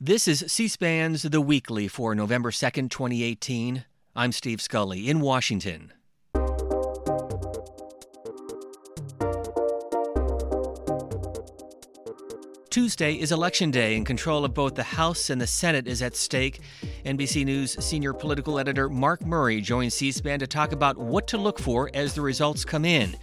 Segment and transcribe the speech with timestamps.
[0.00, 3.84] This is C SPAN's The Weekly for November 2nd, 2018.
[4.14, 5.92] I'm Steve Scully in Washington.
[12.88, 16.16] Tuesday is Election Day, and control of both the House and the Senate is at
[16.16, 16.60] stake.
[17.04, 21.36] NBC News senior political editor Mark Murray joins C SPAN to talk about what to
[21.36, 23.14] look for as the results come in.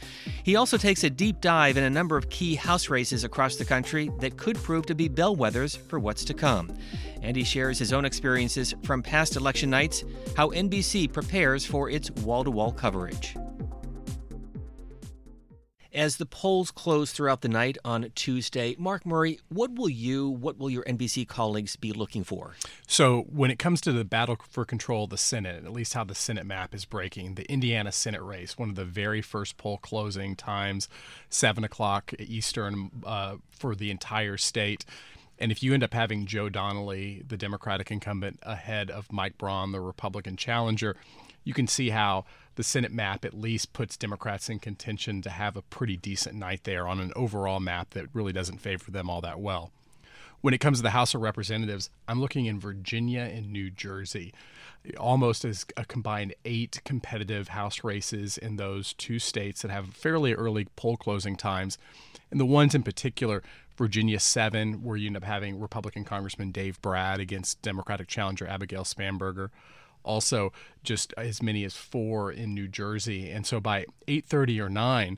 [0.43, 3.65] He also takes a deep dive in a number of key House races across the
[3.65, 6.71] country that could prove to be bellwethers for what's to come.
[7.23, 10.03] And he shares his own experiences from past election nights,
[10.37, 13.35] how NBC prepares for its wall to wall coverage.
[15.95, 20.57] As the polls close throughout the night on Tuesday, Mark Murray, what will you, what
[20.57, 22.55] will your NBC colleagues be looking for?
[22.85, 26.03] So, when it comes to the battle for control of the Senate, at least how
[26.03, 29.77] the Senate map is breaking, the Indiana Senate race, one of the very first poll
[29.77, 30.89] closing times,
[31.29, 34.83] 7 o'clock Eastern uh, for the entire state.
[35.39, 39.71] And if you end up having Joe Donnelly, the Democratic incumbent, ahead of Mike Braun,
[39.71, 40.97] the Republican challenger,
[41.45, 45.55] you can see how the Senate map at least puts Democrats in contention to have
[45.55, 49.21] a pretty decent night there on an overall map that really doesn't favor them all
[49.21, 49.71] that well.
[50.41, 54.33] When it comes to the House of Representatives, I'm looking in Virginia and New Jersey,
[54.97, 60.33] almost as a combined eight competitive House races in those two states that have fairly
[60.33, 61.77] early poll closing times.
[62.29, 63.43] And the ones in particular,
[63.75, 68.83] Virginia 7, where you end up having Republican Congressman Dave Brat against Democratic challenger Abigail
[68.83, 69.49] Spanberger
[70.05, 70.53] also
[70.83, 73.29] just as many as four in New Jersey.
[73.29, 75.17] And so by 8:30 or 9,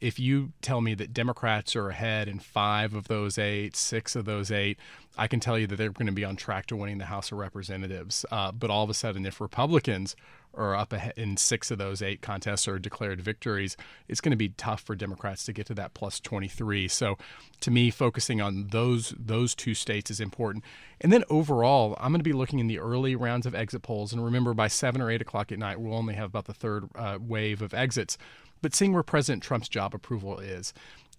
[0.00, 4.24] if you tell me that Democrats are ahead in five of those eight, six of
[4.24, 4.78] those eight,
[5.18, 7.32] I can tell you that they're going to be on track to winning the House
[7.32, 8.24] of Representatives.
[8.30, 10.14] Uh, but all of a sudden, if Republicans
[10.56, 13.76] are up ahead in six of those eight contests or declared victories,
[14.08, 16.88] it's going to be tough for Democrats to get to that plus 23.
[16.88, 17.16] So,
[17.60, 20.64] to me, focusing on those those two states is important.
[21.00, 24.12] And then overall, I'm going to be looking in the early rounds of exit polls.
[24.12, 26.88] And remember, by seven or eight o'clock at night, we'll only have about the third
[26.94, 28.16] uh, wave of exits.
[28.62, 30.72] But seeing where President Trump's job approval is,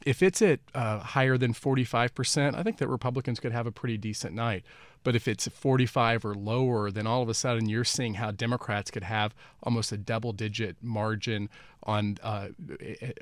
[0.05, 3.97] if it's at uh, higher than 45%, I think that Republicans could have a pretty
[3.97, 4.63] decent night.
[5.03, 8.91] But if it's 45 or lower, then all of a sudden you're seeing how Democrats
[8.91, 11.49] could have almost a double digit margin
[11.83, 12.49] on uh,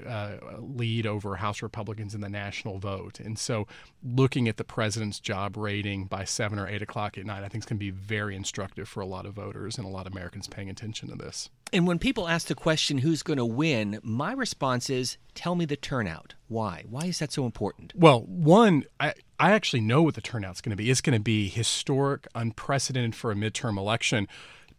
[0.07, 3.19] uh, lead over House Republicans in the national vote.
[3.19, 3.67] And so
[4.03, 7.63] looking at the president's job rating by seven or eight o'clock at night, I think
[7.63, 10.13] is going to be very instructive for a lot of voters and a lot of
[10.13, 11.49] Americans paying attention to this.
[11.73, 15.65] And when people ask the question, who's going to win, my response is, tell me
[15.65, 16.35] the turnout.
[16.47, 16.83] Why?
[16.89, 17.91] Why is that so important?
[17.95, 20.89] Well, one, I, I actually know what the turnout's going to be.
[20.89, 24.27] It's going to be historic, unprecedented for a midterm election.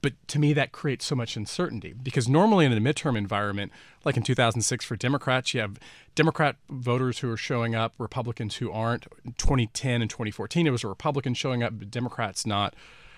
[0.07, 3.73] But to me, that creates so much uncertainty because normally in a midterm environment,
[4.05, 5.81] like in 2006 for Democrats, you have
[6.15, 9.09] Democrat voters who are showing up, Republicans who aren't.
[9.25, 12.77] In 2010 and 2014, it was a Republican showing up, but Democrats not.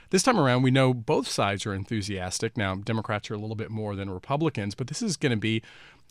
[0.09, 2.57] This time around, we know both sides are enthusiastic.
[2.57, 5.63] Now, Democrats are a little bit more than Republicans, but this is going to be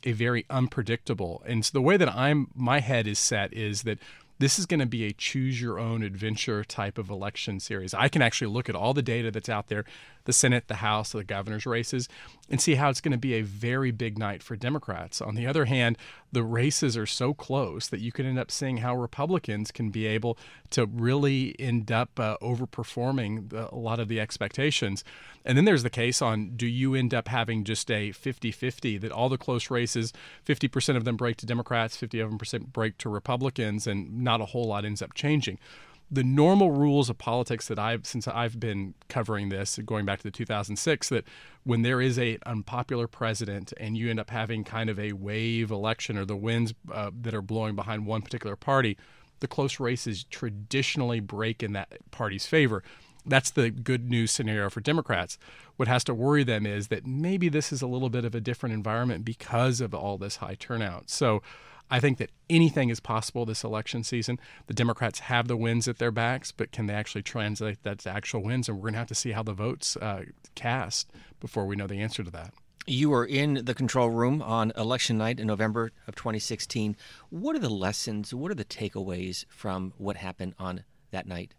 [0.03, 1.41] a very unpredictable.
[1.47, 3.97] And so the way that I'm my head is set is that
[4.39, 7.93] this is going to be a choose your own adventure type of election series.
[7.93, 9.85] I can actually look at all the data that's out there,
[10.25, 12.07] the Senate, the House, the governor's races,
[12.49, 15.21] and see how it's going to be a very big night for Democrats.
[15.21, 15.97] On the other hand,
[16.31, 20.05] the races are so close that you can end up seeing how Republicans can be
[20.05, 20.37] able
[20.71, 25.03] to really end up uh, overperforming the, a lot of the expectations.
[25.45, 28.97] And then there's the case on do you end up having just a 50 50
[28.97, 30.11] that all the close races,
[30.45, 34.45] 50% of them break to Democrats, 50 of them break to Republicans, and not a
[34.45, 35.59] whole lot ends up changing
[36.09, 40.23] the normal rules of politics that I've since I've been covering this going back to
[40.23, 41.25] the 2006 that
[41.63, 45.69] when there is a unpopular president and you end up having kind of a wave
[45.69, 48.97] election or the winds uh, that are blowing behind one particular party
[49.39, 52.83] the close races traditionally break in that party's favor
[53.27, 55.37] that's the good news scenario for Democrats.
[55.75, 58.39] What has to worry them is that maybe this is a little bit of a
[58.39, 61.09] different environment because of all this high turnout.
[61.09, 61.43] So
[61.89, 64.39] I think that anything is possible this election season.
[64.67, 68.09] The Democrats have the wins at their backs, but can they actually translate that to
[68.09, 68.67] actual wins?
[68.67, 70.23] And we're going to have to see how the votes uh,
[70.55, 72.53] cast before we know the answer to that.
[72.85, 76.95] You were in the control room on election night in November of 2016.
[77.29, 78.33] What are the lessons?
[78.33, 81.53] What are the takeaways from what happened on that night?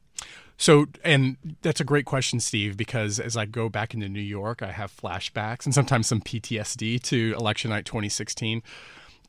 [0.57, 4.63] So, and that's a great question, Steve, because as I go back into New York,
[4.63, 8.63] I have flashbacks and sometimes some PTSD to election night 2016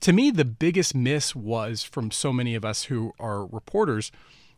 [0.01, 4.11] to me, the biggest miss was from so many of us who are reporters.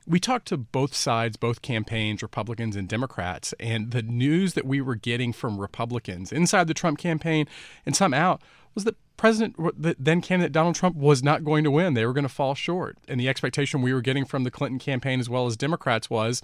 [0.07, 4.81] We talked to both sides, both campaigns, Republicans and Democrats, and the news that we
[4.81, 7.47] were getting from Republicans inside the Trump campaign
[7.85, 8.41] and some out
[8.73, 11.93] was that President, the then candidate Donald Trump was not going to win.
[11.93, 12.97] They were going to fall short.
[13.07, 16.41] And the expectation we were getting from the Clinton campaign as well as Democrats was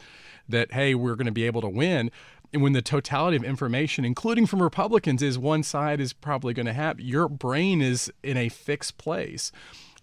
[0.48, 2.12] that, hey, we're going to be able to win.
[2.54, 6.74] When the totality of information, including from Republicans, is one side is probably going to
[6.74, 9.52] have, your brain is in a fixed place.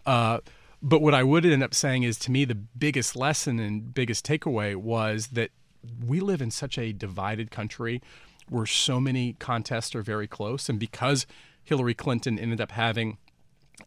[0.04, 0.38] Uh,
[0.82, 4.26] but what I would end up saying is to me, the biggest lesson and biggest
[4.26, 5.50] takeaway was that
[6.06, 8.02] we live in such a divided country
[8.48, 10.68] where so many contests are very close.
[10.68, 11.26] And because
[11.62, 13.16] Hillary Clinton ended up having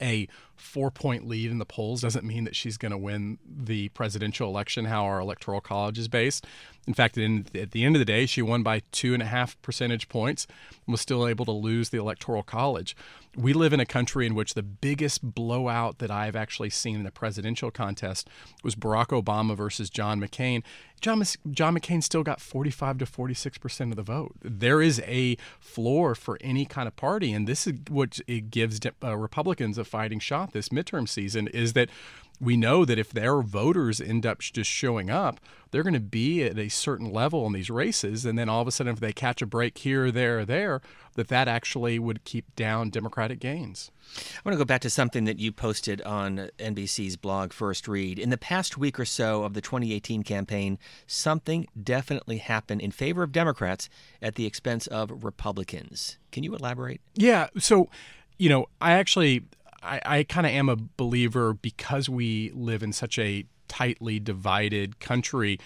[0.01, 3.89] a four point lead in the polls doesn't mean that she's going to win the
[3.89, 6.45] presidential election, how our electoral college is based.
[6.88, 9.25] In fact, in, at the end of the day, she won by two and a
[9.25, 10.48] half percentage points
[10.86, 12.95] and was still able to lose the electoral college.
[13.36, 17.06] We live in a country in which the biggest blowout that I've actually seen in
[17.06, 18.30] a presidential contest
[18.63, 20.63] was Barack Obama versus John McCain.
[21.01, 24.36] John, John McCain still got 45 to 46 percent of the vote.
[24.42, 28.80] There is a floor for any kind of party, and this is what it gives
[29.04, 31.90] uh, Republicans a fighting shot this midterm season is that
[32.39, 35.39] we know that if their voters end up just showing up,
[35.72, 38.68] they're going to be at a certain level in these races, and then all of
[38.68, 40.81] a sudden, if they catch a break here, there, or there,
[41.16, 43.92] that that actually would keep down Democratic gains.
[44.16, 48.19] I want to go back to something that you posted on NBC's blog First Read.
[48.19, 53.24] In the past week or so of the 2018 campaign, something definitely happened in favor
[53.24, 53.90] of Democrats
[54.22, 56.18] at the expense of Republicans.
[56.31, 57.01] Can you elaborate?
[57.16, 57.48] Yeah.
[57.57, 57.90] So,
[58.38, 59.44] you know, I actually
[59.81, 65.00] I, I kind of am a believer because we live in such a tightly divided
[65.00, 65.59] country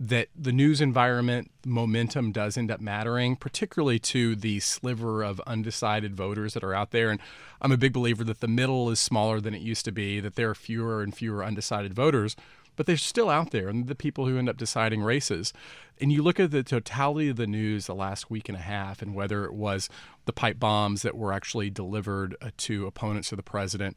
[0.00, 6.14] that the news environment momentum does end up mattering, particularly to the sliver of undecided
[6.14, 7.10] voters that are out there.
[7.10, 7.18] And
[7.60, 10.36] I'm a big believer that the middle is smaller than it used to be, that
[10.36, 12.36] there are fewer and fewer undecided voters
[12.78, 15.52] but they're still out there and the people who end up deciding races.
[16.00, 19.02] And you look at the totality of the news the last week and a half
[19.02, 19.90] and whether it was
[20.26, 23.96] the pipe bombs that were actually delivered uh, to opponents of the president.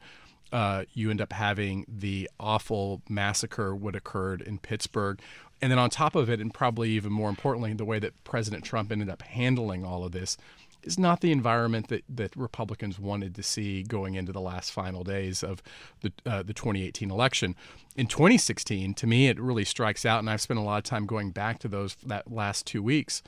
[0.51, 5.22] Uh, you end up having the awful massacre what occurred in Pittsburgh.
[5.62, 8.63] And then on top of it, and probably even more importantly, the way that President
[8.63, 10.38] Trump ended up handling all of this
[10.83, 15.04] is not the environment that, that Republicans wanted to see going into the last final
[15.04, 15.62] days of
[16.01, 17.56] the, uh, the 2018 election.
[17.95, 21.06] In 2016, to me, it really strikes out, and I've spent a lot of time
[21.06, 23.22] going back to those that last two weeks.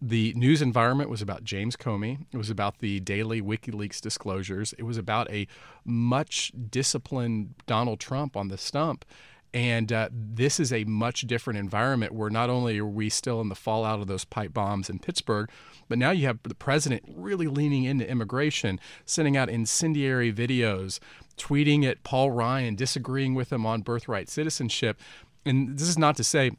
[0.00, 2.26] The news environment was about James Comey.
[2.30, 4.74] It was about the daily WikiLeaks disclosures.
[4.74, 5.46] It was about a
[5.86, 9.06] much disciplined Donald Trump on the stump.
[9.56, 13.48] And uh, this is a much different environment where not only are we still in
[13.48, 15.48] the fallout of those pipe bombs in Pittsburgh,
[15.88, 20.98] but now you have the president really leaning into immigration, sending out incendiary videos,
[21.38, 25.00] tweeting at Paul Ryan, disagreeing with him on birthright citizenship.
[25.46, 26.50] And this is not to say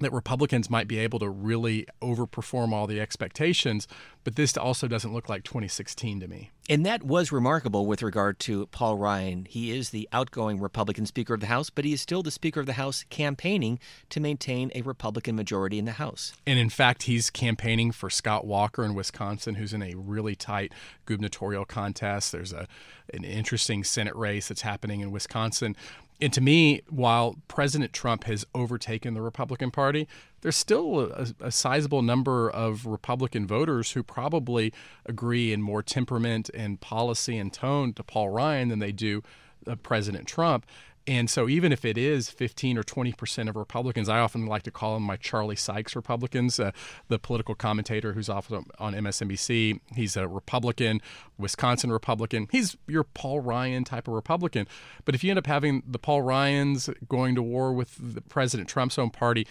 [0.00, 3.88] that Republicans might be able to really overperform all the expectations,
[4.24, 6.50] but this also doesn't look like 2016 to me.
[6.68, 9.46] And that was remarkable with regard to Paul Ryan.
[9.48, 12.60] He is the outgoing Republican Speaker of the House, but he is still the Speaker
[12.60, 13.78] of the House campaigning
[14.10, 16.32] to maintain a Republican majority in the House.
[16.46, 20.72] And in fact, he's campaigning for Scott Walker in Wisconsin, who's in a really tight
[21.06, 22.32] gubernatorial contest.
[22.32, 22.66] There's a
[23.12, 25.76] an interesting Senate race that's happening in Wisconsin.
[26.20, 30.08] And to me, while President Trump has overtaken the Republican Party,
[30.40, 34.72] there's still a, a, sizable number of Republican voters who probably
[35.04, 39.22] agree in more temperament and policy and tone to Paul Ryan than they do
[39.66, 40.64] uh, President Trump.
[41.08, 44.64] And so, even if it is 15 or 20 percent of Republicans, I often like
[44.64, 46.72] to call them my Charlie Sykes Republicans, uh,
[47.08, 49.80] the political commentator who's often on MSNBC.
[49.94, 51.00] He's a Republican,
[51.38, 52.48] Wisconsin Republican.
[52.50, 54.66] He's your Paul Ryan type of Republican.
[55.04, 58.68] But if you end up having the Paul Ryans going to war with the President
[58.68, 59.46] Trump's own party,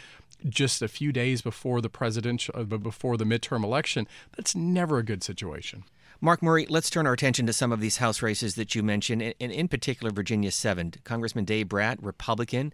[0.50, 5.04] just a few days before the presidential uh, before the midterm election that's never a
[5.04, 5.84] good situation
[6.22, 9.22] Mark Murray, let's turn our attention to some of these House races that you mentioned,
[9.22, 10.94] and in particular Virginia 7.
[11.04, 12.74] Congressman Dave Brat, Republican.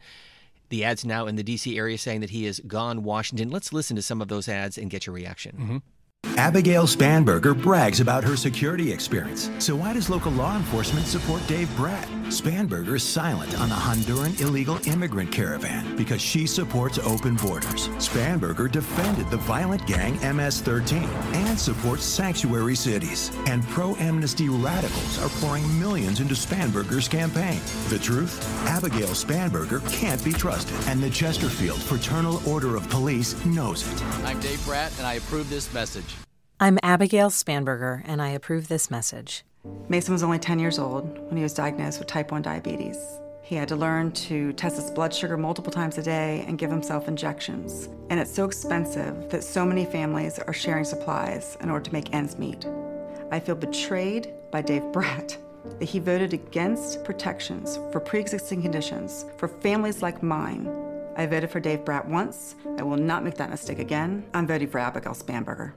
[0.69, 1.77] The ads now in the D.C.
[1.77, 3.49] area saying that he has gone Washington.
[3.49, 5.55] Let's listen to some of those ads and get your reaction.
[5.57, 5.77] Mm-hmm.
[6.41, 9.51] Abigail Spanberger brags about her security experience.
[9.59, 12.07] So why does local law enforcement support Dave Brat?
[12.29, 17.89] Spanberger is silent on the Honduran illegal immigrant caravan because she supports open borders.
[17.99, 21.03] Spanberger defended the violent gang MS-13
[21.35, 23.31] and supports sanctuary cities.
[23.45, 27.59] And pro-amnesty radicals are pouring millions into Spanberger's campaign.
[27.89, 28.43] The truth?
[28.67, 34.03] Abigail Spanberger can't be trusted, and the Chesterfield Fraternal Order of Police knows it.
[34.25, 36.10] I'm Dave Brat, and I approve this message.
[36.63, 39.43] I'm Abigail Spanberger, and I approve this message.
[39.89, 42.99] Mason was only 10 years old when he was diagnosed with type 1 diabetes.
[43.41, 46.69] He had to learn to test his blood sugar multiple times a day and give
[46.69, 47.89] himself injections.
[48.11, 52.13] And it's so expensive that so many families are sharing supplies in order to make
[52.13, 52.67] ends meet.
[53.31, 55.35] I feel betrayed by Dave Brat
[55.79, 60.71] that he voted against protections for pre existing conditions for families like mine.
[61.17, 62.53] I voted for Dave Brat once.
[62.77, 64.27] I will not make that mistake again.
[64.35, 65.73] I'm voting for Abigail Spanberger.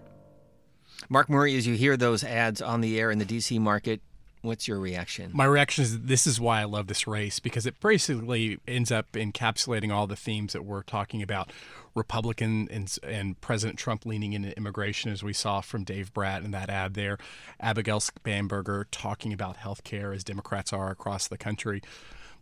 [1.08, 3.58] Mark Murray, as you hear those ads on the air in the D.C.
[3.58, 4.00] market,
[4.44, 5.30] What's your reaction?
[5.32, 9.10] My reaction is this is why I love this race because it basically ends up
[9.12, 11.50] encapsulating all the themes that we're talking about.
[11.94, 16.50] Republican and, and President Trump leaning into immigration, as we saw from Dave Brat in
[16.50, 17.16] that ad there.
[17.58, 21.80] Abigail Spanberger talking about health care, as Democrats are across the country.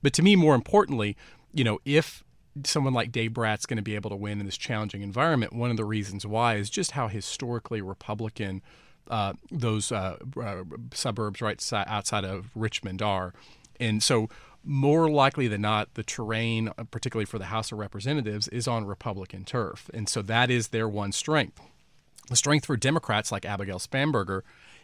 [0.02, 1.16] But to me, more importantly,
[1.52, 2.24] you know, if
[2.64, 5.70] someone like Dave Brat's going to be able to win in this challenging environment, one
[5.70, 8.62] of the reasons why is just how historically Republican
[9.08, 10.62] uh, those uh, uh,
[10.94, 13.34] suburbs right outside of Richmond are.
[13.80, 14.28] And so,
[14.64, 18.84] more likely than not, the terrain, uh, particularly for the House of Representatives, is on
[18.84, 19.90] Republican turf.
[19.92, 21.60] And so that is their one strength.
[22.28, 24.42] The strength for Democrats like Abigail Spanberger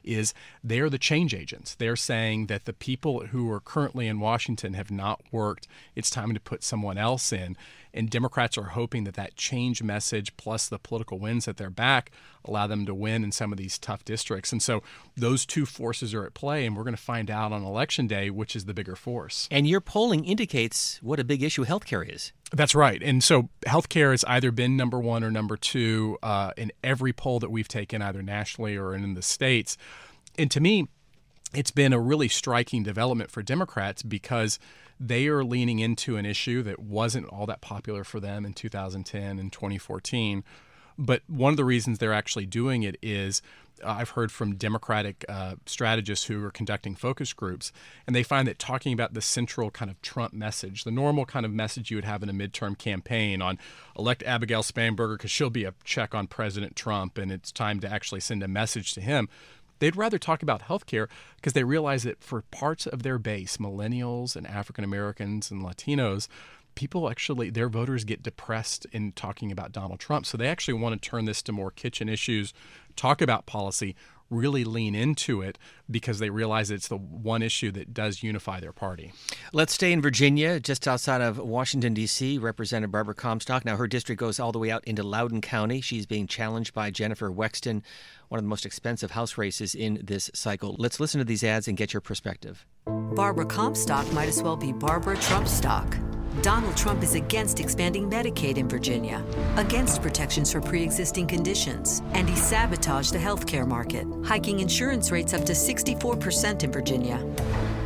[0.09, 1.75] is they're the change agents.
[1.75, 5.69] They're saying that the people who are currently in Washington have not worked.
[5.95, 7.57] It's time to put someone else in.
[7.95, 12.11] And Democrats are hoping that that change message plus the political wins at their back
[12.45, 14.53] allow them to win in some of these tough districts.
[14.53, 14.83] And so
[15.17, 18.31] those two forces are at play, and we're going to find out on election day
[18.31, 19.49] which is the bigger force.
[19.51, 22.33] And your polling indicates what a big issue healthcare is.
[22.53, 23.03] That's right.
[23.03, 27.41] And so healthcare has either been number one or number two uh, in every poll
[27.41, 29.77] that we've taken, either nationally or in the states.
[30.39, 30.89] And to me,
[31.53, 34.59] it's been a really striking development for Democrats because
[35.01, 39.39] they are leaning into an issue that wasn't all that popular for them in 2010
[39.39, 40.43] and 2014.
[40.99, 43.41] But one of the reasons they're actually doing it is
[43.85, 47.73] I've heard from Democratic uh, strategists who are conducting focus groups,
[48.07, 51.45] and they find that talking about the central kind of Trump message, the normal kind
[51.47, 53.59] of message you would have in a midterm campaign on
[53.99, 57.91] elect Abigail Spanberger because she'll be a check on President Trump and it's time to
[57.91, 59.29] actually send a message to him.
[59.79, 64.35] They'd rather talk about healthcare because they realize that for parts of their base, millennials
[64.35, 66.29] and African Americans and Latinos,
[66.79, 70.25] people actually their voters get depressed in talking about Donald Trump.
[70.25, 72.55] So they actually want to turn this to more kitchen issues,
[72.95, 73.97] talk about policy,
[74.31, 75.59] really lean into it
[75.91, 79.13] because they realize it's the one issue that does unify their party.
[79.53, 82.39] Let's stay in Virginia, just outside of Washington, D.C.
[82.39, 83.65] Representative Barbara Comstock.
[83.65, 85.81] Now, her district goes all the way out into Loudoun County.
[85.81, 87.83] She's being challenged by Jennifer Wexton,
[88.29, 90.77] one of the most expensive House races in this cycle.
[90.79, 92.65] Let's listen to these ads and get your perspective.
[92.87, 96.18] Barbara Comstock might as well be Barbara Trumpstock.
[96.43, 99.25] Donald Trump is against expanding Medicaid in Virginia,
[99.57, 105.35] against protections for pre existing conditions, and he sabotaged the healthcare market, hiking insurance rates
[105.35, 107.19] up to 64% in Virginia.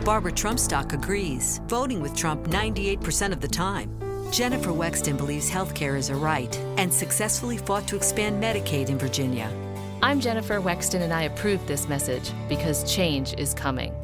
[0.04, 3.90] Barbara Trumpstock agrees, voting with Trump 98% of the time.
[4.30, 9.50] Jennifer Wexton believes healthcare is a right and successfully fought to expand Medicaid in Virginia.
[10.02, 13.94] I'm Jennifer Wexton, and I approve this message because change is coming.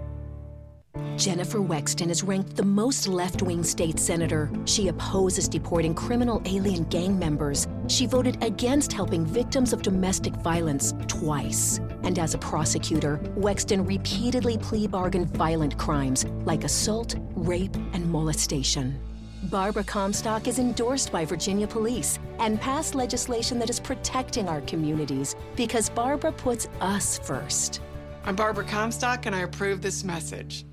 [1.17, 4.50] Jennifer Wexton is ranked the most left wing state senator.
[4.64, 7.67] She opposes deporting criminal alien gang members.
[7.88, 11.81] She voted against helping victims of domestic violence twice.
[12.05, 18.99] And as a prosecutor, Wexton repeatedly plea bargained violent crimes like assault, rape, and molestation.
[19.45, 25.37] Barbara Comstock is endorsed by Virginia police and passed legislation that is protecting our communities
[25.57, 27.81] because Barbara puts us first.
[28.25, 30.67] I'm Barbara Comstock, and I approve this message.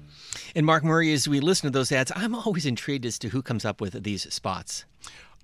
[0.56, 3.42] And Mark Murray, as we listen to those ads, I'm always intrigued as to who
[3.42, 4.86] comes up with these spots.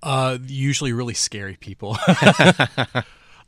[0.01, 1.97] Uh, usually really scary people.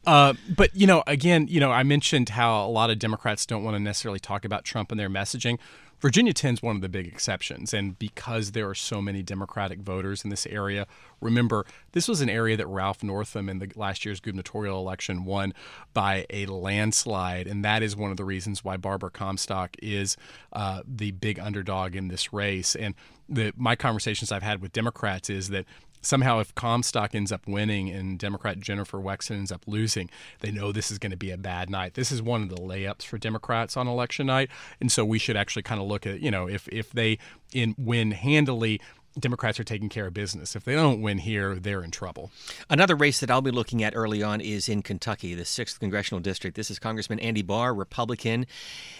[0.06, 3.64] Uh, but you know, again, you know, I mentioned how a lot of Democrats don't
[3.64, 5.60] want to necessarily talk about Trump in their messaging.
[6.04, 7.74] Virginia 10 is one of the big exceptions.
[7.74, 10.86] And because there are so many Democratic voters in this area,
[11.22, 15.54] remember, this was an area that Ralph Northam in the last year's gubernatorial election won
[15.94, 17.48] by a landslide.
[17.48, 20.18] And that is one of the reasons why Barbara Comstock is
[20.52, 22.76] uh, the big underdog in this race.
[22.76, 22.96] And
[23.30, 25.64] the, my conversations I've had with Democrats is that
[26.04, 30.10] somehow if Comstock ends up winning and Democrat Jennifer Wexton ends up losing,
[30.42, 31.96] they know this is going to be a bad night.
[31.96, 35.38] This is one of the layups for Democrats on election night, and so we should
[35.38, 37.18] actually kind of look at you know if if they
[37.54, 38.80] in win handily,
[39.20, 40.56] Democrats are taking care of business.
[40.56, 42.32] If they don't win here, they're in trouble.
[42.70, 46.20] Another race that I'll be looking at early on is in Kentucky, the 6th Congressional
[46.20, 46.56] District.
[46.56, 48.46] This is Congressman Andy Barr, Republican.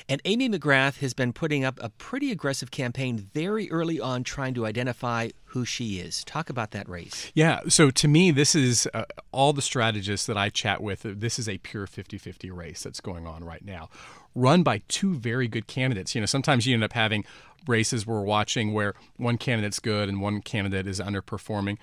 [0.08, 4.54] And Amy McGrath has been putting up a pretty aggressive campaign very early on trying
[4.54, 6.24] to identify who she is.
[6.24, 7.32] Talk about that race.
[7.36, 7.62] Yeah.
[7.68, 11.48] So to me, this is uh, all the strategists that I chat with, this is
[11.48, 13.90] a pure 50 50 race that's going on right now,
[14.36, 16.16] run by two very good candidates.
[16.16, 17.26] You know, sometimes you end up having
[17.68, 21.78] races we're watching where one candidate's good and one candidate is underperforming.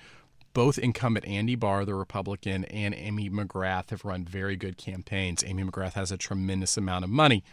[0.53, 5.43] Both incumbent Andy Barr, the Republican, and Amy McGrath have run very good campaigns.
[5.45, 7.43] Amy McGrath has a tremendous amount of money.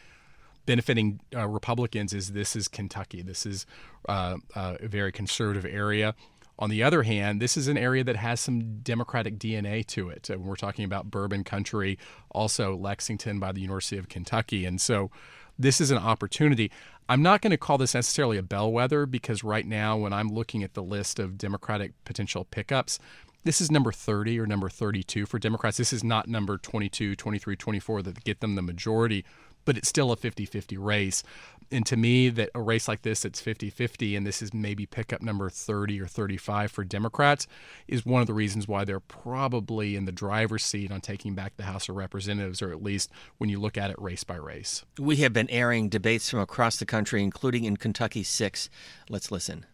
[0.67, 3.23] benefiting uh, Republicans is this is Kentucky.
[3.23, 3.67] This is
[4.09, 6.15] uh, a very conservative area.
[6.59, 10.29] On the other hand, this is an area that has some Democratic DNA to it.
[10.29, 11.99] And we're talking about Bourbon Country,
[12.31, 14.65] also Lexington by the University of Kentucky.
[14.65, 15.11] And so
[15.59, 16.71] this is an opportunity.
[17.09, 20.63] I'm not going to call this necessarily a bellwether because right now, when I'm looking
[20.63, 22.99] at the list of Democratic potential pickups,
[23.45, 25.77] this is number 30 or number 32 for Democrats.
[25.77, 29.25] This is not number 22, 23, 24 that get them the majority,
[29.65, 31.23] but it's still a 50 50 race
[31.71, 35.23] and to me that a race like this it's 50-50 and this is maybe pickup
[35.23, 37.47] number 30 or 35 for democrats
[37.87, 41.57] is one of the reasons why they're probably in the driver's seat on taking back
[41.57, 44.85] the house of representatives or at least when you look at it race by race.
[44.99, 48.71] We have been airing debates from across the country including in kentucky 6
[49.09, 49.67] let's listen.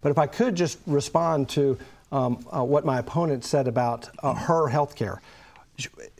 [0.00, 1.78] But if i could just respond to
[2.12, 5.20] um, uh, what my opponent said about uh, her health care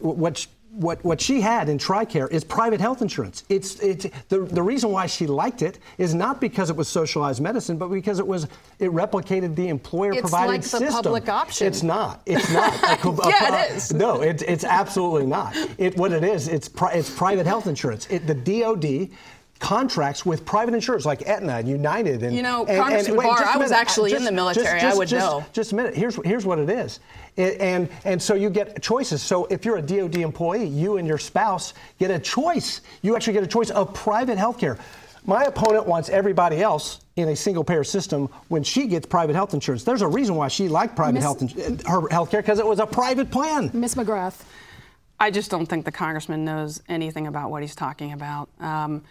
[0.00, 3.44] what what, what she had in TRICARE is private health insurance.
[3.48, 7.40] It's, it's the, the reason why she liked it is not because it was socialized
[7.40, 8.46] medicine, but because it was
[8.78, 11.66] it replicated the employer provided it's like the public option.
[11.66, 12.20] It's not.
[12.26, 12.74] It's not.
[13.26, 13.92] yeah, it is.
[13.92, 15.56] No, it, it's absolutely not.
[15.78, 18.06] It, what it is, it's, pri- it's private health insurance.
[18.10, 19.08] It, the DOD
[19.58, 23.24] contracts with private insurers like Aetna and United and you know and, Congressman and, wait,
[23.26, 24.66] Barr, I was actually just, in the military.
[24.66, 25.46] Just, just, I would just, know.
[25.52, 25.94] Just a minute.
[25.94, 27.00] Here's here's what it is,
[27.36, 29.22] it, and and so you get choices.
[29.22, 32.82] So if you're a DoD employee, you and your spouse get a choice.
[33.02, 34.78] You actually get a choice of private health care.
[35.24, 39.54] My opponent wants everybody else in a single payer system when she gets private health
[39.54, 39.82] insurance.
[39.82, 41.22] There's a reason why she liked private Ms.
[41.22, 43.70] health her health care because it was a private plan.
[43.72, 44.44] Miss McGrath.
[45.18, 48.48] I just don't think the congressman knows anything about what he's talking about.
[48.60, 49.02] Um,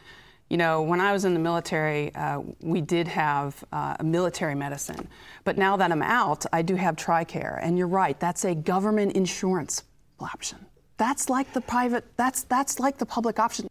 [0.56, 5.10] you know, when I was in the military, uh, we did have uh, military medicine.
[5.44, 7.60] But now that I'm out, I do have TRICARE.
[7.62, 9.84] And you're right, that's a government insurance
[10.18, 10.66] option.
[10.96, 13.68] That's like the private, that's, that's like the public option.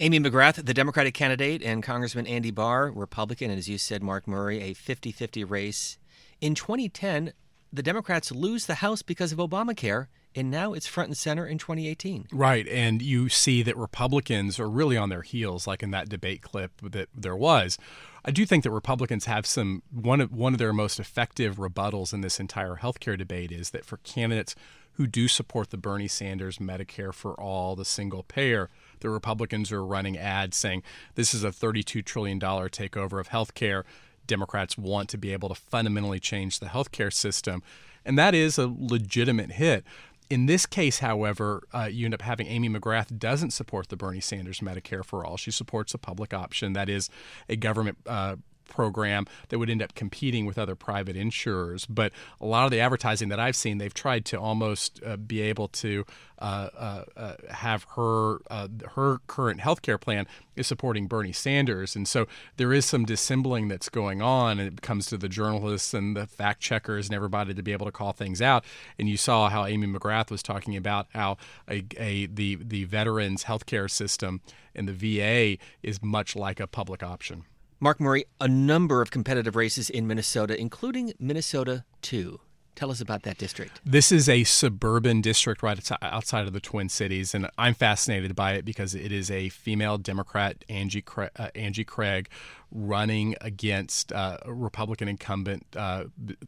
[0.00, 4.26] Amy McGrath, the Democratic candidate, and Congressman Andy Barr, Republican, and as you said, Mark
[4.26, 5.96] Murray, a 50 50 race.
[6.40, 7.34] In 2010,
[7.76, 11.56] the Democrats lose the House because of Obamacare and now it's front and center in
[11.56, 12.26] 2018.
[12.30, 16.42] Right, and you see that Republicans are really on their heels, like in that debate
[16.42, 17.78] clip that there was.
[18.24, 22.12] I do think that Republicans have some one of one of their most effective rebuttals
[22.12, 24.54] in this entire healthcare debate is that for candidates
[24.92, 29.84] who do support the Bernie Sanders Medicare for all, the single payer, the Republicans are
[29.84, 30.82] running ads saying
[31.14, 33.84] this is a $32 trillion takeover of healthcare.
[34.26, 37.62] Democrats want to be able to fundamentally change the healthcare system.
[38.04, 39.84] And that is a legitimate hit.
[40.28, 44.20] In this case, however, uh, you end up having Amy McGrath doesn't support the Bernie
[44.20, 45.36] Sanders Medicare for All.
[45.36, 47.08] She supports a public option that is
[47.48, 48.36] a government uh,
[48.68, 51.86] program that would end up competing with other private insurers.
[51.86, 55.40] But a lot of the advertising that I've seen, they've tried to almost uh, be
[55.42, 56.04] able to
[56.38, 61.96] uh, uh, uh have her uh, her current health care plan is supporting Bernie Sanders,
[61.96, 62.26] and so
[62.58, 66.26] there is some dissembling that's going on, and it comes to the journalists and the
[66.26, 68.64] fact checkers and everybody to be able to call things out.
[68.98, 71.38] And you saw how Amy McGrath was talking about how
[71.70, 74.42] a, a the the veterans health care system
[74.74, 77.44] and the VA is much like a public option.
[77.78, 82.40] Mark Murray, a number of competitive races in Minnesota, including Minnesota 2.
[82.74, 83.80] Tell us about that district.
[83.84, 88.52] This is a suburban district right outside of the Twin Cities, and I'm fascinated by
[88.52, 92.28] it because it is a female Democrat, Angie Craig, uh, Angie Craig
[92.70, 96.04] running against uh, Republican incumbent uh,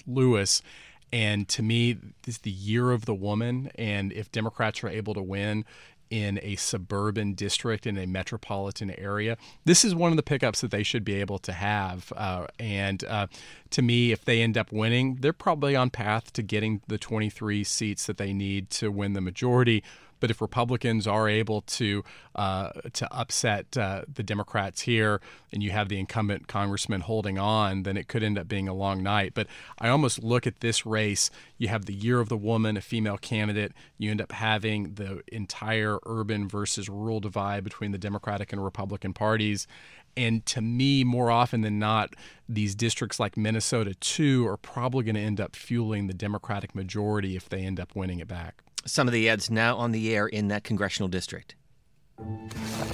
[0.06, 0.62] Lewis.
[1.12, 3.70] And to me, this is the year of the woman.
[3.76, 5.64] And if Democrats are able to win,
[6.11, 9.37] in a suburban district in a metropolitan area.
[9.64, 12.12] This is one of the pickups that they should be able to have.
[12.16, 13.27] Uh, and uh,
[13.71, 17.64] to me, if they end up winning, they're probably on path to getting the 23
[17.64, 19.83] seats that they need to win the majority.
[20.20, 22.04] But if Republicans are able to
[22.35, 25.20] uh, to upset uh, the Democrats here,
[25.52, 28.74] and you have the incumbent congressman holding on, then it could end up being a
[28.74, 29.33] long night.
[29.35, 29.46] But
[29.78, 31.31] I almost look at this race.
[31.57, 33.72] You have the year of the woman, a female candidate.
[33.96, 39.12] You end up having the entire urban versus rural divide between the Democratic and Republican
[39.12, 39.66] parties.
[40.16, 42.14] And to me, more often than not,
[42.48, 47.37] these districts like Minnesota 2 are probably going to end up fueling the Democratic majority
[47.37, 48.64] if they end up winning it back.
[48.88, 51.55] Some of the ads now on the air in that congressional district.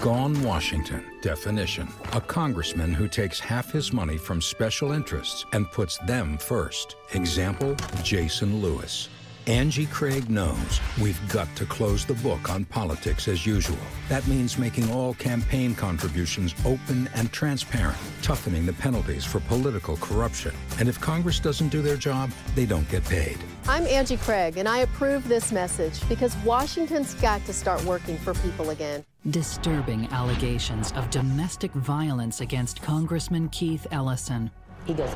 [0.00, 1.04] Gone Washington.
[1.22, 6.96] Definition A congressman who takes half his money from special interests and puts them first.
[7.12, 9.08] Example Jason Lewis.
[9.46, 13.76] Angie Craig knows we've got to close the book on politics as usual.
[14.08, 20.54] That means making all campaign contributions open and transparent, toughening the penalties for political corruption.
[20.78, 23.36] And if Congress doesn't do their job, they don't get paid.
[23.68, 28.32] I'm Angie Craig, and I approve this message because Washington's got to start working for
[28.32, 29.04] people again.
[29.28, 34.50] Disturbing allegations of domestic violence against Congressman Keith Ellison.
[34.86, 35.14] He goes,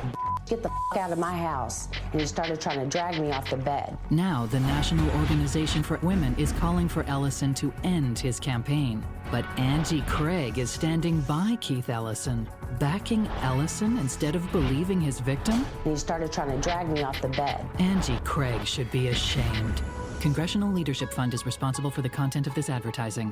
[0.49, 1.87] get the f- out of my house.
[2.11, 3.97] And he started trying to drag me off the bed.
[4.09, 9.05] Now, the National Organization for Women is calling for Ellison to end his campaign.
[9.31, 15.65] But Angie Craig is standing by Keith Ellison, backing Ellison instead of believing his victim?
[15.85, 17.63] And he started trying to drag me off the bed.
[17.77, 19.81] Angie Craig should be ashamed.
[20.19, 23.31] Congressional Leadership Fund is responsible for the content of this advertising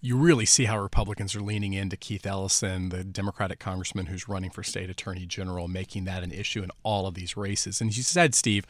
[0.00, 4.50] you really see how Republicans are leaning into Keith Ellison, the Democratic congressman who's running
[4.50, 7.80] for state attorney general, making that an issue in all of these races.
[7.80, 8.66] And you said, Steve,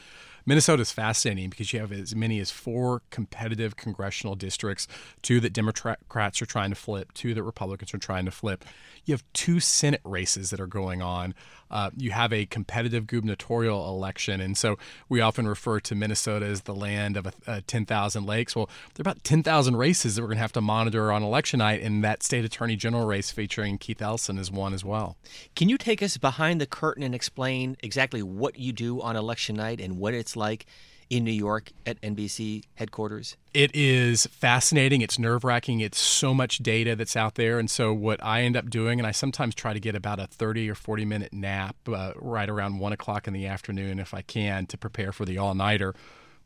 [0.47, 4.87] Minnesota is fascinating because you have as many as four competitive congressional districts,
[5.21, 8.65] two that Democrats are trying to flip, two that Republicans are trying to flip.
[9.05, 11.35] You have two Senate races that are going on.
[11.69, 14.41] Uh, you have a competitive gubernatorial election.
[14.41, 14.77] And so
[15.09, 18.55] we often refer to Minnesota as the land of a, a 10,000 lakes.
[18.55, 21.59] Well, there are about 10,000 races that we're going to have to monitor on election
[21.59, 25.17] night, and that state attorney general race featuring Keith Ellison is one as well.
[25.57, 29.57] Can you take us behind the curtain and explain exactly what you do on election
[29.57, 30.67] night and what it's like
[31.09, 33.37] in New York at NBC headquarters?
[33.55, 35.01] It is fascinating.
[35.03, 35.81] It's nerve wracking.
[35.81, 37.59] It's so much data that's out there.
[37.59, 40.27] And so, what I end up doing, and I sometimes try to get about a
[40.27, 44.23] 30 or 40 minute nap uh, right around one o'clock in the afternoon if I
[44.23, 45.95] can to prepare for the all nighter.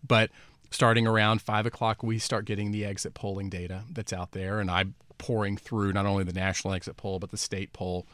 [0.06, 0.30] But
[0.70, 4.60] starting around five o'clock, we start getting the exit polling data that's out there.
[4.60, 8.06] And I'm poring through not only the national exit poll, but the state poll.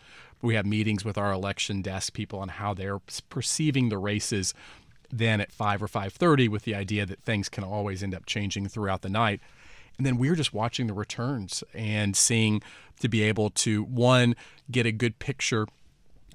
[0.43, 2.99] We have meetings with our election desk people on how they're
[3.31, 4.55] perceiving the races
[5.11, 8.69] then at 5 or 5.30 with the idea that things can always end up changing
[8.69, 9.41] throughout the night.
[9.97, 12.63] And then we were just watching the returns and seeing
[13.01, 14.37] to be able to one
[14.71, 15.67] get a good picture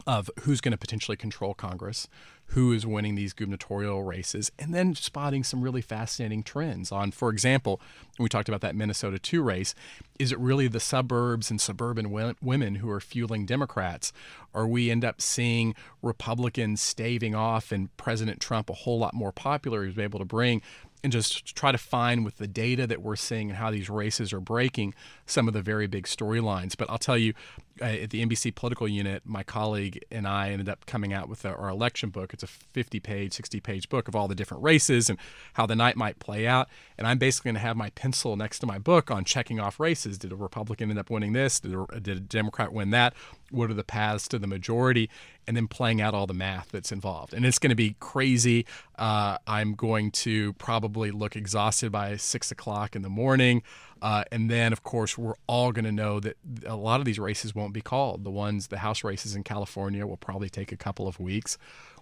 [0.08, 2.08] of who's going to potentially control congress
[2.52, 7.30] who is winning these gubernatorial races, and then spotting some really fascinating trends on, for
[7.30, 7.80] example,
[8.20, 9.74] we talked about that Minnesota 2 race.
[10.20, 12.12] Is it really the suburbs and suburban
[12.42, 14.12] women who are fueling Democrats?
[14.54, 19.32] Or we end up seeing Republicans staving off and President Trump a whole lot more
[19.32, 19.86] popular.
[19.86, 20.62] Was able to bring
[21.04, 24.34] and just try to find with the data that we're seeing and how these races
[24.34, 24.94] are breaking
[25.26, 26.78] some of the very big storylines.
[26.78, 27.34] But I'll tell you,
[27.80, 31.70] at the NBC political unit, my colleague and I ended up coming out with our
[31.70, 32.34] election book.
[32.34, 35.18] It's a 50 page, 60 page book of all the different races and
[35.54, 36.68] how the night might play out.
[36.98, 39.80] And I'm basically going to have my pencil next to my book on checking off
[39.80, 40.18] races.
[40.18, 41.60] Did a Republican end up winning this?
[41.60, 43.14] Did a, did a Democrat win that?
[43.50, 45.10] What are the paths to the majority?
[45.48, 47.34] And then playing out all the math that's involved.
[47.34, 48.66] And it's going to be crazy.
[48.98, 53.64] Uh, I'm going to probably look exhausted by six o'clock in the morning.
[54.02, 56.36] Uh, and then, of course, we're all going to know that
[56.66, 58.24] a lot of these races won't be called.
[58.24, 61.58] The ones, the House races in California, will probably take a couple of weeks.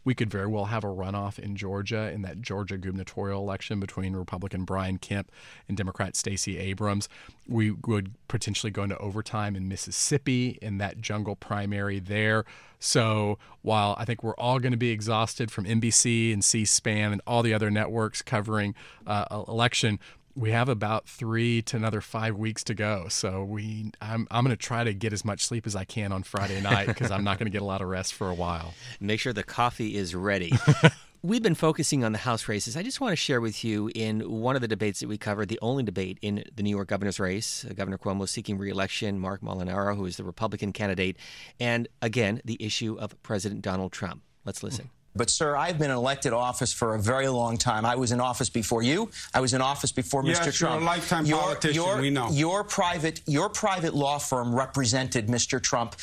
[0.06, 4.16] We could very well have a runoff in Georgia in that Georgia gubernatorial election between
[4.16, 5.30] Republican Brian Kemp
[5.68, 7.10] and Democrat Stacey Abrams.
[7.48, 12.46] We would potentially go into overtime in Mississippi in that jungle primary there.
[12.80, 17.12] So while I think we're all going to be exhausted from NBC and C SPAN
[17.12, 18.74] and all the other networks covering
[19.06, 20.00] uh, election,
[20.39, 23.08] we have about three to another five weeks to go.
[23.10, 26.13] So we, I'm, I'm going to try to get as much sleep as I can
[26.13, 28.34] on Friday night because I'm not going to get a lot of rest for a
[28.34, 28.73] while.
[29.02, 30.54] Make sure the coffee is ready.
[31.21, 32.78] We've been focusing on the House races.
[32.78, 35.49] I just want to share with you in one of the debates that we covered,
[35.49, 39.41] the only debate in the New York governor's race, uh, Governor Cuomo seeking reelection, Marc
[39.41, 41.17] Molinaro, who is the Republican candidate,
[41.60, 44.21] and again, the issue of President Donald Trump.
[44.45, 44.89] Let's listen.
[45.15, 47.84] But, sir, I've been in elected office for a very long time.
[47.84, 49.10] I was in office before you.
[49.34, 50.56] I was in office before yes, Mr.
[50.56, 50.76] Trump.
[50.76, 51.76] You're a lifetime your, politician.
[51.76, 52.30] Your, we know.
[52.32, 55.62] Your private, your private law firm represented Mr.
[55.62, 55.95] Trump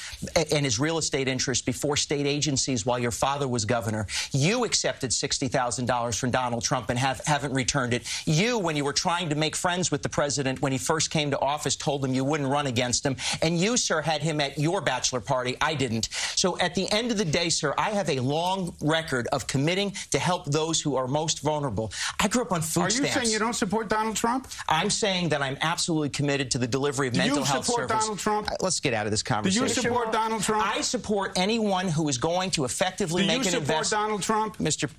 [0.52, 4.06] and his real estate interests before state agencies while your father was governor.
[4.32, 8.08] You accepted $60,000 from Donald Trump and have, haven't returned it.
[8.26, 11.30] You, when you were trying to make friends with the president when he first came
[11.30, 13.16] to office, told him you wouldn't run against him.
[13.40, 15.56] And you, sir, had him at your bachelor party.
[15.60, 16.08] I didn't.
[16.34, 18.95] So at the end of the day, sir, I have a long record
[19.32, 21.92] of committing to help those who are most vulnerable.
[22.20, 23.16] I grew up on food are stamps.
[23.16, 24.48] Are you saying you don't support Donald Trump?
[24.68, 27.76] I'm saying that I'm absolutely committed to the delivery of Do mental health service.
[27.76, 28.48] Do you support Donald Trump?
[28.50, 29.62] Uh, let's get out of this conversation.
[29.62, 30.66] Do you support Donald Trump?
[30.66, 33.66] I support anyone who is going to effectively Do make an investment.
[33.66, 34.56] Do you support Donald Trump?
[34.58, 34.90] Mr.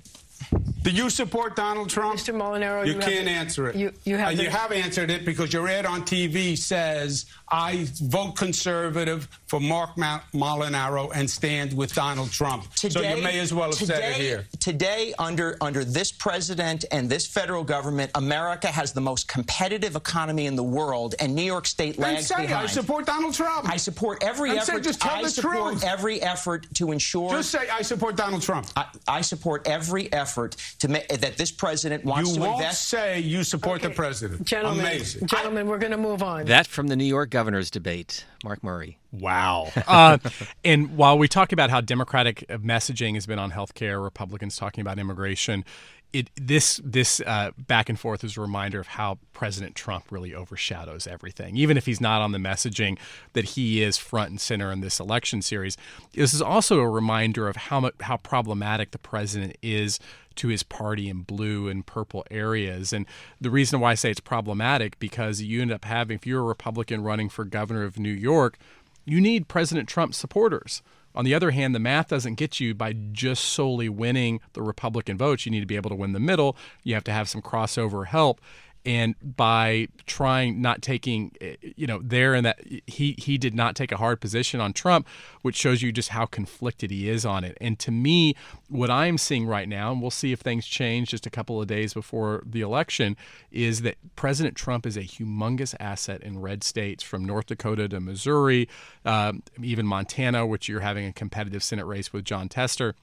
[0.87, 2.17] Do you support Donald Trump?
[2.17, 2.33] Mr.
[2.33, 3.75] Molinaro, you, you can't have, answer it.
[3.75, 7.87] You, you have, uh, you have answered it because your ad on TV says I
[8.01, 12.73] vote conservative for Marc Molinaro and stand with Donald Trump.
[12.75, 14.47] Today, so you may as well have today, said it here.
[14.61, 20.45] Today, under under this president and this federal government, America has the most competitive economy
[20.45, 22.63] in the world, and New York State lags say, behind.
[22.63, 23.69] I support Donald Trump.
[23.69, 24.77] I support every and effort.
[24.77, 25.83] Say, just tell I the support truth.
[25.83, 27.31] every effort to ensure.
[27.31, 28.67] Just say I support Donald Trump.
[28.77, 32.87] I, I support every effort to make that this president wants you to won't invest.
[32.87, 33.87] say you support okay.
[33.87, 34.43] the president.
[34.45, 35.27] Gentlemen, Amazing.
[35.27, 36.45] Gentlemen, we're going to move on.
[36.45, 38.25] That from the New York governor's debate.
[38.43, 38.99] Mark Murray.
[39.11, 39.71] Wow.
[39.87, 40.17] uh,
[40.63, 44.99] and while we talk about how Democratic messaging has been on healthcare, Republicans talking about
[44.99, 45.65] immigration,
[46.13, 50.33] it this this uh, back and forth is a reminder of how President Trump really
[50.33, 51.57] overshadows everything.
[51.57, 52.97] Even if he's not on the messaging,
[53.33, 55.77] that he is front and center in this election series.
[56.13, 59.99] This is also a reminder of how much, how problematic the president is
[60.35, 62.93] to his party in blue and purple areas.
[62.93, 63.05] And
[63.41, 66.43] the reason why I say it's problematic because you end up having, if you're a
[66.43, 68.57] Republican running for governor of New York,
[69.03, 70.81] you need President Trump's supporters.
[71.17, 75.17] On the other hand, the math doesn't get you by just solely winning the Republican
[75.17, 75.47] votes.
[75.47, 76.55] You need to be able to win the middle.
[76.83, 78.39] You have to have some crossover help
[78.87, 81.33] and by trying not taking
[81.75, 85.05] you know there and that he he did not take a hard position on Trump
[85.41, 87.57] which shows you just how conflicted he is on it.
[87.59, 88.33] And to me
[88.69, 91.67] what I'm seeing right now and we'll see if things change just a couple of
[91.67, 93.17] days before the election
[93.51, 97.99] is that President Trump is a humongous asset in red states from North Dakota to
[97.99, 98.69] Missouri
[99.03, 102.95] um, even Montana which you're having a competitive Senate race with Jon Tester.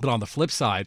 [0.00, 0.86] But on the flip side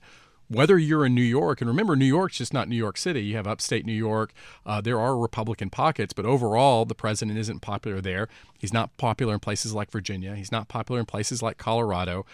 [0.50, 3.22] whether you're in New York, and remember, New York's just not New York City.
[3.22, 4.34] You have upstate New York.
[4.66, 8.28] Uh, there are Republican pockets, but overall, the president isn't popular there.
[8.58, 10.36] He's not popular in places like Virginia.
[10.36, 12.26] He's not popular in places like Colorado.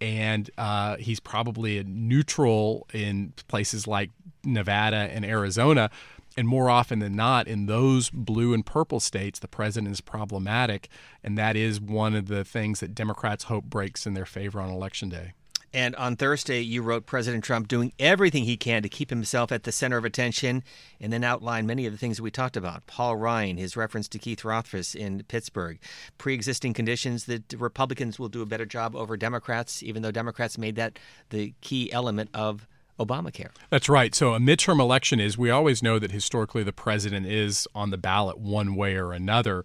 [0.00, 4.10] And uh, he's probably a neutral in places like
[4.44, 5.90] Nevada and Arizona.
[6.36, 10.88] And more often than not, in those blue and purple states, the president is problematic.
[11.22, 14.68] And that is one of the things that Democrats hope breaks in their favor on
[14.68, 15.32] Election Day.
[15.74, 19.64] And on Thursday, you wrote President Trump doing everything he can to keep himself at
[19.64, 20.62] the center of attention,
[21.00, 22.86] and then outlined many of the things we talked about.
[22.86, 25.80] Paul Ryan, his reference to Keith Rothfus in Pittsburgh,
[26.16, 30.56] pre existing conditions that Republicans will do a better job over Democrats, even though Democrats
[30.56, 32.68] made that the key element of
[33.00, 33.50] Obamacare.
[33.70, 34.14] That's right.
[34.14, 37.98] So a midterm election is, we always know that historically the president is on the
[37.98, 39.64] ballot one way or another.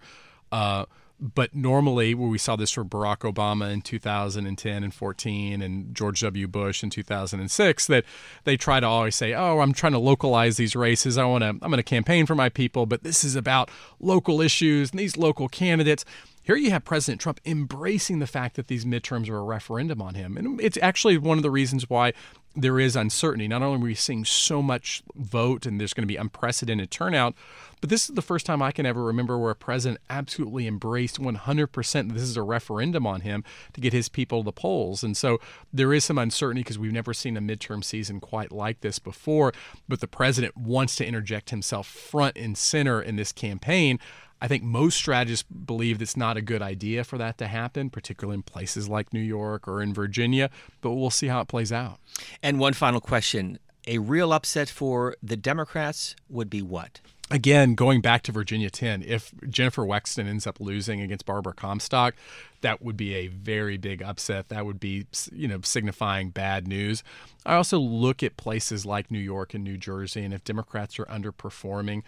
[0.52, 0.86] Uh,
[1.20, 6.22] but normally, where we saw this for Barack Obama in 2010 and 14 and George
[6.22, 6.48] W.
[6.48, 8.06] Bush in 2006, that
[8.46, 11.18] they try to always say, "Oh, I'm trying to localize these races.
[11.18, 11.50] I want to.
[11.50, 15.18] I'm going to campaign for my people, but this is about local issues and these
[15.18, 16.06] local candidates."
[16.50, 20.16] Here you have President Trump embracing the fact that these midterms are a referendum on
[20.16, 20.36] him.
[20.36, 22.12] And it's actually one of the reasons why
[22.56, 23.48] there is uncertainty.
[23.48, 27.36] Not only are we seeing so much vote and there's going to be unprecedented turnout,
[27.82, 31.22] but this is the first time I can ever remember where a president absolutely embraced
[31.22, 35.04] 100% that this is a referendum on him to get his people to the polls.
[35.04, 35.40] And so
[35.72, 39.54] there is some uncertainty because we've never seen a midterm season quite like this before.
[39.88, 44.00] But the president wants to interject himself front and center in this campaign.
[44.42, 48.36] I think most strategists believe it's not a good idea for that to happen, particularly
[48.36, 50.50] in places like New York or in Virginia,
[50.82, 52.00] but we'll see how it plays out.
[52.42, 57.02] And one final question a real upset for the Democrats would be what?
[57.32, 62.16] Again, going back to Virginia 10, if Jennifer Wexton ends up losing against Barbara Comstock,
[62.62, 64.50] that would be a very big upset.
[64.50, 67.04] That would be, you know, signifying bad news.
[67.46, 71.06] I also look at places like New York and New Jersey, and if Democrats are
[71.06, 72.02] underperforming,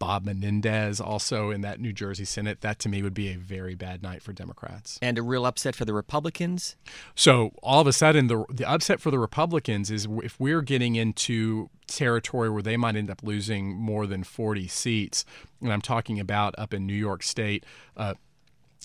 [0.00, 2.62] Bob Menendez also in that New Jersey Senate.
[2.62, 4.98] That to me would be a very bad night for Democrats.
[5.00, 6.74] And a real upset for the Republicans?
[7.14, 10.96] So all of a sudden, the, the upset for the Republicans is if we're getting
[10.96, 15.26] into territory where they might end up losing more than 40 seats,
[15.60, 17.64] and I'm talking about up in New York State.
[17.96, 18.14] Uh,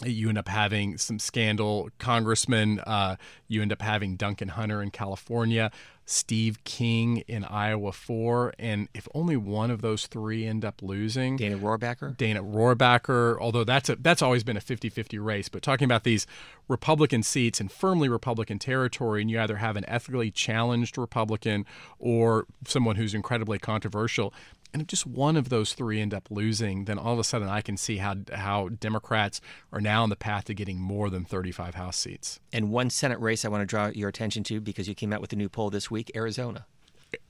[0.03, 3.15] you end up having some scandal congressman Uh,
[3.47, 5.71] you end up having Duncan Hunter in California,
[6.05, 8.53] Steve King in Iowa 4.
[8.59, 12.15] And if only one of those three end up losing, Dana Rohrabacher?
[12.15, 15.49] Dana Rohrabacher, although that's, a, that's always been a 50 50 race.
[15.49, 16.27] But talking about these
[16.67, 21.65] Republican seats in firmly Republican territory, and you either have an ethically challenged Republican
[21.99, 24.33] or someone who's incredibly controversial,
[24.75, 27.47] and if just one of those three end up losing, then all of a sudden
[27.47, 29.39] I can see how how Democrats
[29.71, 32.41] are now on the path to getting more than 35 House seats.
[32.51, 35.21] And one Senate race I want to draw your attention to because you came out
[35.21, 36.65] with a new poll this week, Arizona.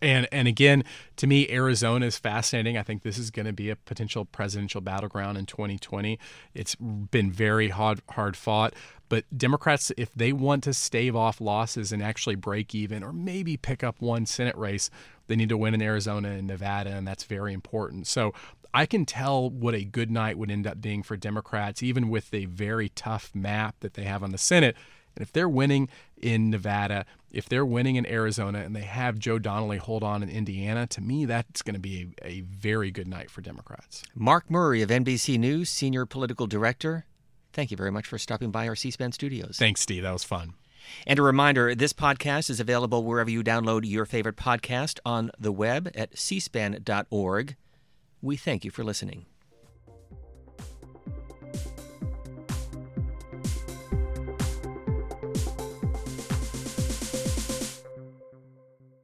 [0.02, 0.84] And and again,
[1.18, 2.80] to me, Arizona is fascinating.
[2.80, 6.18] I think this is going to be a potential presidential battleground in 2020.
[6.56, 8.74] It's been very hard hard fought.
[9.08, 13.56] But Democrats, if they want to stave off losses and actually break even or maybe
[13.56, 14.90] pick up one Senate race,
[15.28, 18.08] They need to win in Arizona and Nevada, and that's very important.
[18.08, 18.34] So
[18.74, 22.30] I can tell what a good night would end up being for Democrats, even with
[22.32, 24.76] the very tough map that they have on the Senate.
[25.16, 29.40] And if they're winning in Nevada, if they're winning in Arizona, and they have Joe
[29.40, 33.08] Donnelly hold on in Indiana, to me, that's going to be a, a very good
[33.08, 34.04] night for Democrats.
[34.14, 37.06] Mark Murray of NBC News, Senior Political Director.
[37.54, 39.56] Thank you very much for stopping by our C SPAN studios.
[39.58, 40.04] Thanks, Steve.
[40.04, 40.54] That was fun.
[41.06, 45.52] And a reminder this podcast is available wherever you download your favorite podcast on the
[45.52, 47.56] web at cspan.org.
[48.22, 49.26] We thank you for listening.